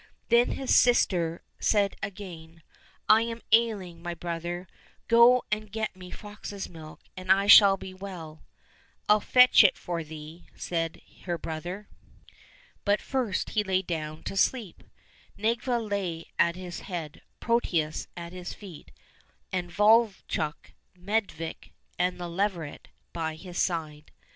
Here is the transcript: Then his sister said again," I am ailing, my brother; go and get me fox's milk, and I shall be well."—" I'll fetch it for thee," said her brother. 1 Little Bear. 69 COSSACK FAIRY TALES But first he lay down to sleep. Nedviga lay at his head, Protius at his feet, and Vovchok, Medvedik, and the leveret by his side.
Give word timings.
Then 0.29 0.53
his 0.53 0.75
sister 0.75 1.43
said 1.59 1.95
again," 2.01 2.63
I 3.07 3.21
am 3.21 3.43
ailing, 3.51 4.01
my 4.01 4.15
brother; 4.15 4.67
go 5.07 5.43
and 5.51 5.71
get 5.71 5.95
me 5.95 6.09
fox's 6.09 6.67
milk, 6.67 7.01
and 7.15 7.31
I 7.31 7.45
shall 7.45 7.77
be 7.77 7.93
well."—" 7.93 8.41
I'll 9.07 9.19
fetch 9.19 9.63
it 9.63 9.77
for 9.77 10.03
thee," 10.03 10.47
said 10.55 11.03
her 11.25 11.37
brother. 11.37 11.87
1 12.83 12.97
Little 12.97 12.97
Bear. 12.97 12.97
69 12.97 12.97
COSSACK 12.97 12.97
FAIRY 12.97 12.97
TALES 12.97 13.03
But 13.03 13.09
first 13.11 13.49
he 13.51 13.63
lay 13.63 13.81
down 13.83 14.23
to 14.23 14.37
sleep. 14.37 14.83
Nedviga 15.37 15.77
lay 15.77 16.25
at 16.39 16.55
his 16.55 16.79
head, 16.79 17.21
Protius 17.39 18.07
at 18.17 18.33
his 18.33 18.55
feet, 18.55 18.89
and 19.51 19.69
Vovchok, 19.71 20.71
Medvedik, 20.97 21.73
and 21.99 22.17
the 22.17 22.27
leveret 22.27 22.87
by 23.13 23.35
his 23.35 23.59
side. 23.59 24.11